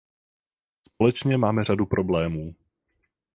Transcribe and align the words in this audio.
Společně 0.85 1.37
máme 1.37 1.63
řadu 1.63 1.85
problémů. 1.85 2.53